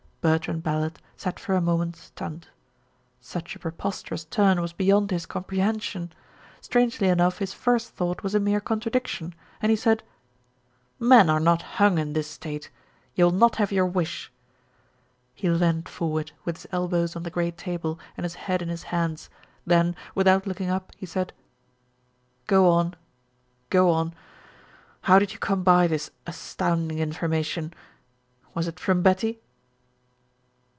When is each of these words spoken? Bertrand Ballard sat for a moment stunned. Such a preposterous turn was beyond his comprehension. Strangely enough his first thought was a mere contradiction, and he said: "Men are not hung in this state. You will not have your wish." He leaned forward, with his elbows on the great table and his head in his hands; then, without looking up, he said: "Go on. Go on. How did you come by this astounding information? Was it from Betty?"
Bertrand 0.21 0.61
Ballard 0.61 0.99
sat 1.17 1.39
for 1.39 1.55
a 1.55 1.61
moment 1.61 1.95
stunned. 1.95 2.47
Such 3.19 3.55
a 3.55 3.59
preposterous 3.59 4.23
turn 4.25 4.61
was 4.61 4.71
beyond 4.71 5.09
his 5.09 5.25
comprehension. 5.25 6.13
Strangely 6.61 7.07
enough 7.07 7.39
his 7.39 7.53
first 7.53 7.95
thought 7.95 8.21
was 8.21 8.35
a 8.35 8.39
mere 8.39 8.61
contradiction, 8.61 9.33
and 9.63 9.71
he 9.71 9.75
said: 9.75 10.03
"Men 10.99 11.27
are 11.27 11.39
not 11.39 11.63
hung 11.81 11.97
in 11.97 12.13
this 12.13 12.27
state. 12.29 12.69
You 13.15 13.23
will 13.25 13.31
not 13.31 13.55
have 13.55 13.71
your 13.71 13.87
wish." 13.87 14.31
He 15.33 15.49
leaned 15.49 15.89
forward, 15.89 16.33
with 16.45 16.57
his 16.57 16.67
elbows 16.71 17.15
on 17.15 17.23
the 17.23 17.31
great 17.31 17.57
table 17.57 17.99
and 18.15 18.23
his 18.23 18.35
head 18.35 18.61
in 18.61 18.69
his 18.69 18.83
hands; 18.83 19.27
then, 19.65 19.95
without 20.13 20.45
looking 20.45 20.69
up, 20.69 20.91
he 20.95 21.07
said: 21.07 21.33
"Go 22.45 22.69
on. 22.69 22.93
Go 23.71 23.89
on. 23.89 24.13
How 25.01 25.17
did 25.17 25.33
you 25.33 25.39
come 25.39 25.63
by 25.63 25.87
this 25.87 26.11
astounding 26.27 26.99
information? 26.99 27.73
Was 28.53 28.67
it 28.67 28.79
from 28.79 29.01
Betty?" 29.01 29.39